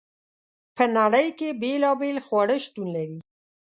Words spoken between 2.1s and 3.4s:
خواړه شتون لري.